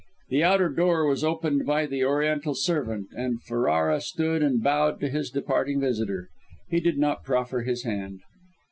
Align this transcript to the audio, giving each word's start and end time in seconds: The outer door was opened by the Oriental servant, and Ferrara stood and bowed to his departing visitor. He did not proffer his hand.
The 0.29 0.43
outer 0.43 0.69
door 0.69 1.05
was 1.05 1.23
opened 1.23 1.67
by 1.67 1.85
the 1.85 2.03
Oriental 2.03 2.55
servant, 2.55 3.09
and 3.15 3.39
Ferrara 3.43 4.01
stood 4.01 4.41
and 4.41 4.59
bowed 4.63 4.99
to 5.01 5.09
his 5.09 5.29
departing 5.29 5.79
visitor. 5.79 6.29
He 6.71 6.79
did 6.79 6.97
not 6.97 7.23
proffer 7.23 7.61
his 7.61 7.83
hand. 7.83 8.19